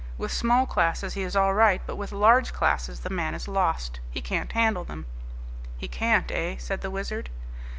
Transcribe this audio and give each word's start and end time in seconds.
With 0.17 0.31
small 0.31 0.65
classes 0.65 1.13
he 1.13 1.21
is 1.21 1.35
all 1.35 1.53
right, 1.53 1.79
but 1.85 1.95
with 1.95 2.11
large 2.11 2.53
classes 2.53 3.01
the 3.01 3.11
man 3.11 3.35
is 3.35 3.47
lost. 3.47 3.99
He 4.09 4.19
can't 4.19 4.51
handle 4.51 4.83
them." 4.83 5.05
"He 5.77 5.87
can't, 5.87 6.31
eh?" 6.31 6.55
said 6.57 6.81
the 6.81 6.89
Wizard. 6.89 7.29